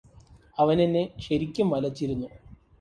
[0.57, 2.29] അവനെന്നെ ശരിക്കും വലച്ചിരിക്കുന്നു